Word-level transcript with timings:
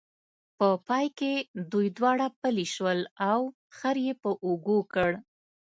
په 0.57 0.67
پای 0.87 1.05
کې 1.17 1.33
دوی 1.71 1.87
دواړه 1.97 2.25
پلي 2.41 2.65
شول 2.75 2.99
او 3.31 3.39
خر 3.77 3.95
یې 4.05 4.13
په 4.21 4.29
اوږو 4.45 4.79
کړ. 4.93 5.11